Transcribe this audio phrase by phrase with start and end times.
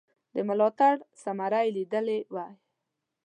[0.33, 2.53] د ملاتړ ثمره یې لیدلې وای.